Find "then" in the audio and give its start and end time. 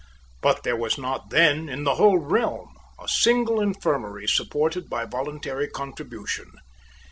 1.29-1.69